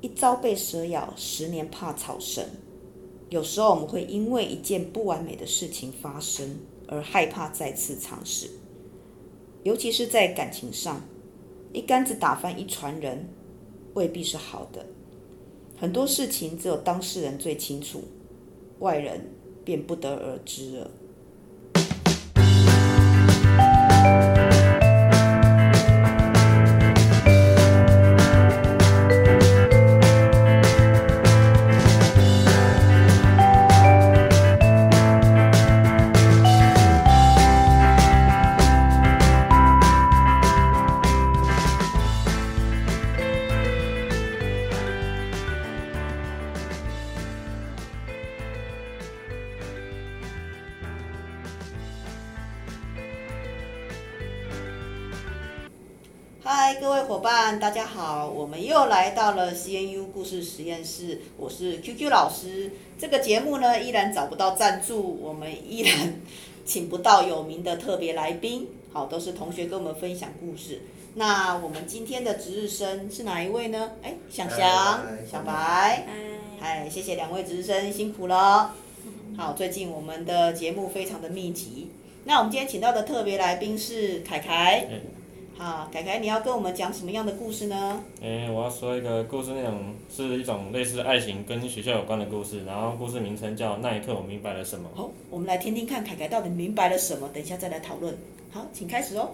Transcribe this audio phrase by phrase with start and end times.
[0.00, 2.44] 一朝被蛇咬，十年怕草绳。
[3.30, 8.48] 有时候我们会因为一件不完美的事情发生而害怕再次尝试，
[9.64, 11.02] 尤其是在感情上，
[11.72, 13.28] 一竿子打翻一船人，
[13.94, 14.86] 未必是好的。
[15.76, 18.02] 很多事情只有当事人最清楚，
[18.78, 19.32] 外人
[19.64, 20.90] 便不得而知了。
[57.48, 62.72] 伴，大家好，我们又来到了 CNU 故事实验室，我是 QQ 老师。
[62.98, 66.20] 这个节目呢，依然找不到赞助，我们依然
[66.66, 70.82] 请不到有名的特别来宾，好，都是同学跟我们分享故事。
[71.14, 73.92] 那我们今天的值日生是哪一位呢？
[74.02, 76.06] 哎，想翔、小白，
[76.60, 78.74] 哎，谢谢两位值日生辛苦了。
[79.38, 81.88] 好，最近我们的节目非常的密集，
[82.24, 84.86] 那我们今天请到的特别来宾是凯凯。
[85.58, 88.00] 好，凯凯，你要跟我们讲什么样的故事呢？
[88.20, 94.88] 诶，我要说一个故事内容是一种类似爱情跟学校有关的故事，然后故事名称叫《那一刻我明白了什么》。
[94.96, 98.16] 好，我们来听听看凯凯到底明白了什么，等一下再来讨论。
[98.52, 99.30] 好，请开始哦。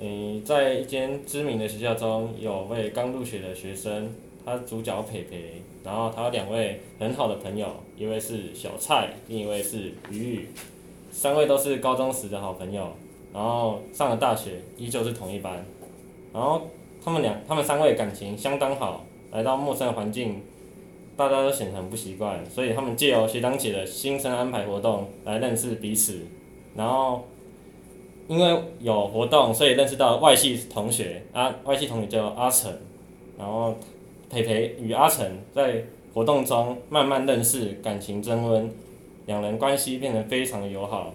[0.00, 4.10] 诶，在一间知名的学校中，有位刚入学的学生，
[4.46, 10.48] 他主角培培，然后他有两位很好的朋友，一位是小蔡，另一位是雨雨，
[11.12, 12.90] 三位都是高中时的好朋友。
[13.36, 15.62] 然后上了大学，依旧是同一班。
[16.32, 16.62] 然后
[17.04, 19.04] 他们俩，他们三位感情相当好。
[19.30, 20.40] 来到陌生的环境，
[21.18, 26.20] 大家都显得很不习惯，所以他们借由学长姐的新生安排活动来认识彼此。
[26.74, 27.26] 然后
[28.26, 32.72] 因为有活动，所以认识到外系同学，啊，外系同学叫阿成。
[33.36, 33.76] 然后
[34.30, 35.84] 培培与阿成在
[36.14, 38.70] 活动中慢慢认识，感情升温，
[39.26, 41.12] 两人关系变得非常友好。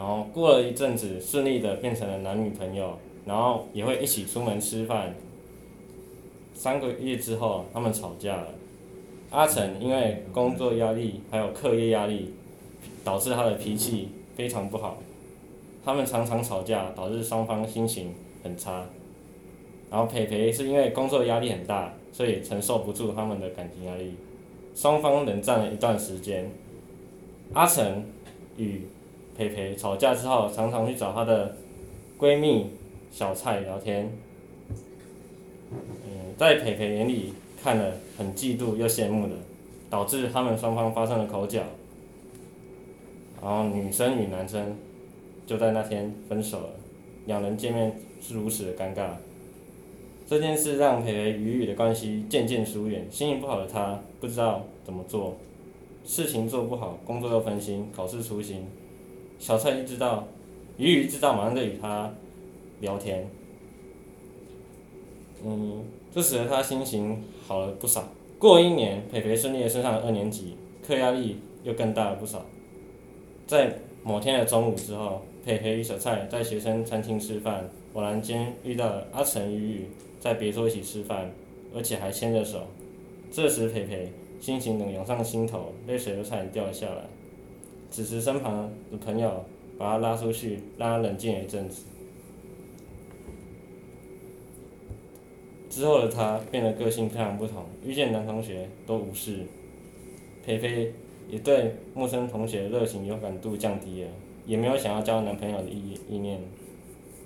[0.00, 5.14] 然后过了一阵子，顺利的变成了男女朋友，然后也会一起出门吃饭。
[6.54, 8.46] 三个月之后，他们吵架了。
[9.28, 12.32] 阿成因为工作压力还有课业压力，
[13.04, 14.96] 导致他的脾气非常不好。
[15.84, 18.86] 他们常常吵架，导致双方心情很差。
[19.90, 24.14] 然后培培是因为工作压力很大，所以承受不住他们的感情压力，
[24.74, 26.50] 双方冷战了一段时间。
[27.52, 28.02] 阿成
[28.56, 28.86] 与
[29.40, 31.56] 培培吵架之后，常常去找她的
[32.18, 32.66] 闺蜜
[33.10, 34.12] 小蔡聊天。
[35.70, 39.32] 嗯，在培培眼里看了很嫉妒又羡慕的，
[39.88, 41.62] 导致他们双方发生了口角。
[43.40, 44.76] 然后女生与男生
[45.46, 46.70] 就在那天分手了，
[47.24, 49.12] 两人见面是如此的尴尬。
[50.26, 55.38] 这件事让培培与雨的关系渐渐疏远，心情不好的她不知道怎么做，
[56.04, 58.66] 事情做不好，工作又分心，考试粗心。
[59.40, 60.28] 小蔡一知道，
[60.76, 62.12] 雨雨知道，马上就与他
[62.80, 63.26] 聊天。
[65.42, 65.82] 嗯，
[66.14, 68.06] 这使得他心情好了不少。
[68.38, 70.56] 过一年，培培顺利的升上了二年级，
[70.86, 72.44] 课压力又更大了不少。
[73.46, 79.86] 在某天的中午之后，培培与小蔡在学生餐厅吃饭，偶然间遇到了阿成与雨雨
[80.20, 81.32] 在别桌一起吃饭，
[81.74, 82.66] 而且还牵着手。
[83.32, 87.04] 这时，培培心情涌上心头，泪水都差点掉了下来。
[87.90, 89.44] 此时，身旁的朋友
[89.76, 91.82] 把他拉出去，让他冷静一阵子。
[95.68, 99.40] 之后的他变得个性非常不同，遇见男同学都无视。
[100.44, 100.92] 培培
[101.28, 104.08] 也对陌生同学热情有感度降低了，
[104.46, 106.40] 也没有想要交男朋友的意意念，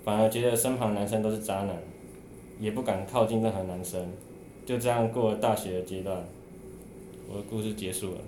[0.02, 1.76] 反而觉得身旁男生都是渣男，
[2.58, 4.06] 也不敢靠近任何男生。
[4.66, 6.24] 就这样过了大学的阶段，
[7.28, 8.18] 我的故事结束了。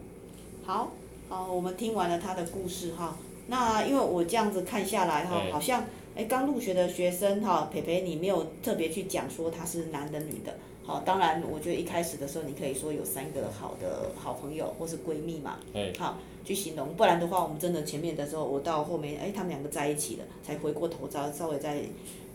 [0.65, 0.91] 好。
[1.29, 3.17] 好，我们听完了他的故事哈。
[3.49, 5.85] 那因为我这样子看下来哈，好像
[6.15, 10.55] 哎刚入学的学生哈，培培你没有特别去讲说他是男的女的。
[10.85, 15.59] 好，当然我觉得一开始的时候你可以说有三个好的好朋友或是闺蜜嘛。
[15.99, 21.83] 好，去形容，不然的话我们真的前面的时候，我到后面哎他们两个在一起了，才回过头稍稍微再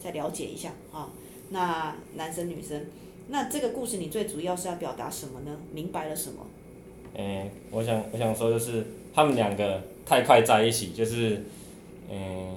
[0.04, 1.10] 再了解一下啊。
[1.50, 2.86] 那男生女生，
[3.30, 5.58] 那这个故事你最主要是要表达什么呢？
[5.72, 6.46] 明白了什么？
[7.16, 11.44] 嗯、欸，我想我想说就是他们两个太快在一起，就是
[12.10, 12.56] 嗯、欸，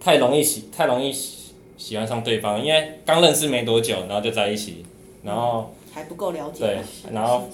[0.00, 4.84] 太容易喜太容易喜喜欢上对方，因为刚认识没多久，然后就在一起，
[5.22, 6.60] 然后还不够了解。
[6.60, 6.78] 对，
[7.12, 7.48] 然后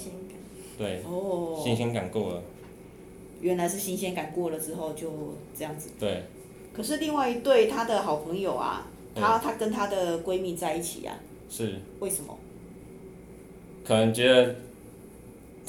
[0.78, 2.42] 对，哦，新鲜感过了。
[3.40, 5.90] 原来是新鲜感过了之后就这样子。
[5.98, 6.22] 对。
[6.72, 11.18] 可是另外一对她的好朋友啊，她她跟她的闺蜜在一起啊。
[11.48, 11.76] 是。
[11.98, 12.38] 为什么？
[13.82, 14.54] 可能觉得，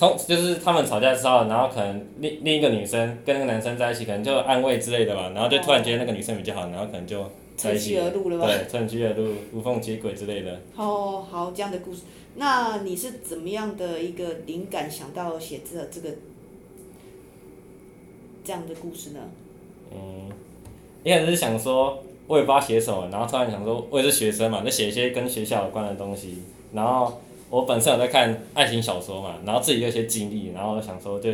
[0.02, 7.24] 通就是他们吵架之后，然后可能另另一个女生跟那个男生在一起，可能就安慰之类的吧，然后就突然觉得那个女生比较好，然后可能就
[7.56, 7.94] 在一起。
[7.94, 8.48] 趁虚而入了吧？
[8.48, 10.60] 对，趁虚而入，无缝接轨之类的。
[10.76, 12.02] 哦，好，这样的故事，
[12.36, 16.10] 那你是怎么样的一个灵感想到写这这个
[18.44, 19.20] 这样的故事呢？
[19.92, 20.32] 嗯，
[21.04, 26.40] 一开始是想说，我也不知道写什么，然后突然想说，我也是学生嘛，就写一些跟学校有关的东西，
[26.74, 27.22] 然后。
[27.52, 31.30] 我本身有在看爱情小说嘛，然后自己有一些经历，然后想说就，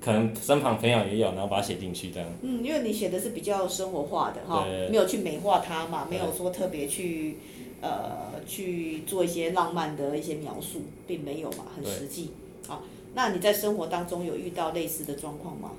[0.00, 2.28] 可能身旁朋友也有，然后把它写进去这样。
[2.42, 7.38] 嗯，因为你写的是比较生活化的哈，没有去美化它嘛，没有说特别去，
[7.80, 12.30] 呃，去做一些浪漫的一些描述，并没有嘛，很实际。
[12.68, 12.84] 好，
[13.14, 15.72] 那你在生活当中有遇到类似的状况吗？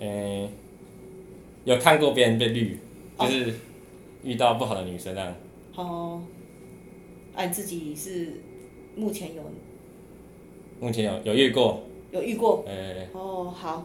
[0.00, 0.50] 诶、欸，
[1.64, 2.78] 有看过别人被绿，
[3.18, 3.54] 就是
[4.22, 5.34] 遇到不好的女生这样。
[5.74, 6.22] 哦，
[7.34, 8.40] 按、啊、自己是。
[8.96, 9.42] 目前有，
[10.80, 11.82] 目前有有遇过，
[12.12, 13.84] 有遇过，哎、欸，哦，好，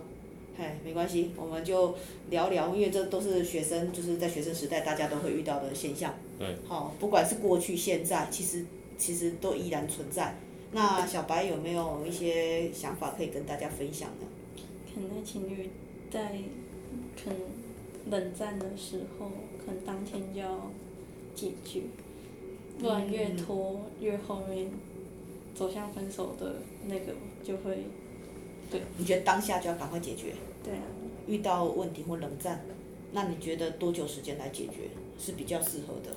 [0.58, 1.96] 哎，没关系，我们就
[2.30, 6.14] 聊聊，因为这都是学生，就是在学生时代大家都会遇到的现象。
[6.38, 6.56] 对。
[6.68, 8.66] 好，不管是过去、现在，其实
[8.98, 10.36] 其实都依然存在。
[10.72, 14.28] 那小白有没有一些想法可以跟大家分享呢？
[14.94, 15.70] 可能情侣
[16.12, 16.34] 在
[17.16, 17.40] 可能
[18.12, 19.32] 冷战的时候，
[19.66, 20.70] 可能当天就要
[21.34, 21.82] 解决，
[22.78, 24.70] 不然越拖越后面。
[25.60, 26.56] 走向分手的
[26.88, 27.14] 那个
[27.44, 27.80] 就会，
[28.72, 28.80] 对。
[28.98, 30.34] 你觉得当下就要赶快解决？
[30.64, 30.84] 对啊。
[31.28, 32.62] 遇到问题或冷战，
[33.12, 34.88] 那你觉得多久时间来解决
[35.20, 36.16] 是比较适合的？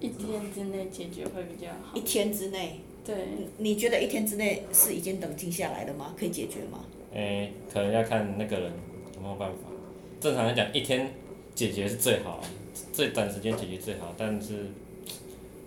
[0.00, 1.94] 一天之内解决会比较好。
[1.96, 2.80] 一天之内。
[3.04, 3.16] 对。
[3.58, 6.12] 你觉得一天之内是已经冷静下来了吗？
[6.18, 6.84] 可以解决吗？
[7.14, 8.72] 诶、欸，可能要看那个人
[9.14, 9.70] 有没有办法。
[10.20, 11.14] 正常来讲，一天
[11.54, 12.42] 解决是最好，
[12.92, 14.66] 最短时间解决最好，但是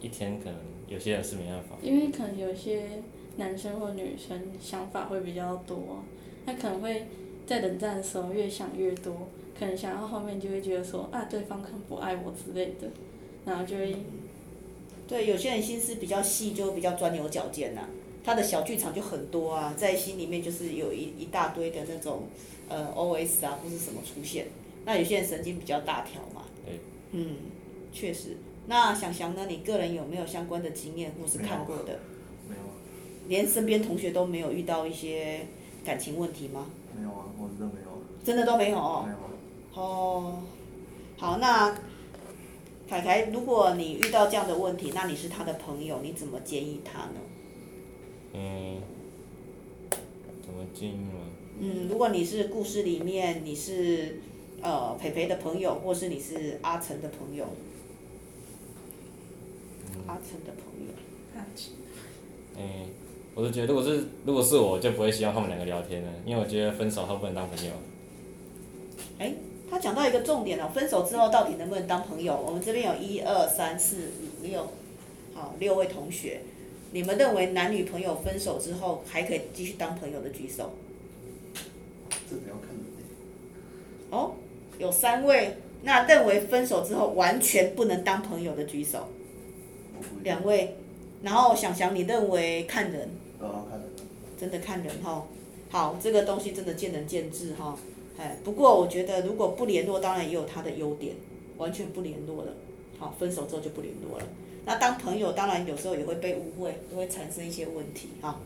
[0.01, 0.55] 一天可能。
[0.87, 3.01] 有些人是没办法，因为可能有些
[3.37, 6.03] 男生或女生想法会比较多，
[6.45, 7.05] 他可能会
[7.47, 12.89] 在冷战的时候越想越多，可能想到后面就会觉得说啊，对方可能不爱我之类的，
[13.45, 13.95] 然后就会。
[15.07, 17.87] 对，有些人心思比较细，就比较钻牛角尖呐，
[18.21, 22.23] 他的小剧场就很多啊，在心里面就是有一一大堆的那种
[22.67, 24.47] 呃 OS 啊或是什么出现，
[24.83, 26.43] 那有些人神经比较大条嘛。
[26.65, 26.81] 对。
[27.13, 27.37] 嗯，
[27.93, 28.35] 确实。
[28.67, 29.45] 那想想呢？
[29.47, 31.99] 你个人有没有相关的经验或是看过的？
[32.47, 32.73] 没有啊。
[33.27, 35.47] 连身边同学都没有遇到一些
[35.83, 36.67] 感情问题吗？
[36.95, 38.01] 没有啊，我真的没有。
[38.23, 39.03] 真的都没有哦。
[39.05, 39.17] 没有。
[39.73, 40.43] 哦，
[41.17, 41.75] 好，那
[42.87, 47.19] 凯凯，如果你遇到这样的问题，那你是他的朋友，你怎么建议他呢？
[48.33, 48.81] 嗯，
[50.45, 51.19] 怎么建议吗？
[51.59, 54.19] 嗯，如果你是故事里面你是
[54.61, 57.45] 呃培培的朋友，或是你是阿成的朋友。
[60.07, 60.93] 阿成的朋友，
[61.35, 61.73] 阿成。
[62.57, 62.89] 嗯，
[63.33, 67.71] 我是觉得，如果是如果是我，就不会希望他们两个聊天了，因为我觉得分手后不能当朋友。
[69.19, 69.35] 哎、欸，
[69.69, 72.35] 他讲到一个重点哦，分手之后到底能不能当朋友？
[72.35, 74.67] 我们这边有一二三四五六，
[75.33, 76.41] 好，六位同学，
[76.91, 80.71] 你们认为男女朋友分手之后还可以继续当朋友的举手。
[82.29, 82.85] 这不要看人。
[84.09, 84.33] 哦，
[84.77, 89.07] 有三位，那认为分手之后完全不能当朋友的举手。
[90.23, 90.75] 两位，
[91.23, 93.89] 然后想想你认为看人，哦、看人，
[94.39, 95.25] 真的看人哈。
[95.69, 97.77] 好，这个东西真的见仁见智哈。
[98.17, 101.15] 哎，不过我觉得如果不联络，当然也有它的优点。
[101.57, 102.53] 完全不联络了，
[102.97, 104.25] 好，分手之后就不联络了。
[104.65, 108.39] 那当朋友，当然有时候也会被误会，也会产生一些问题哈。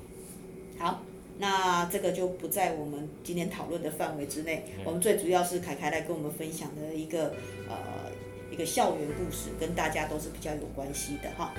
[0.77, 1.01] 好，
[1.37, 4.65] 那这个就不在我们今天讨论的范围之内。
[4.83, 7.35] 我们最主要是凯凯来跟我们分享的一个
[7.69, 8.11] 呃。
[8.51, 11.53] 一个校园故事，跟大家都是比较有关系的哈。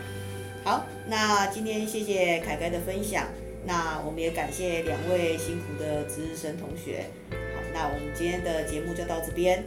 [0.65, 3.27] 好，那今天谢谢凯凯的分享，
[3.65, 7.07] 那我们也感谢两位辛苦的值日生同学。
[7.31, 9.63] 好，那我们今天的节目就到这边，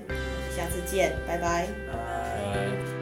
[0.55, 1.67] 下次见，拜拜。
[1.87, 2.98] 拜拜。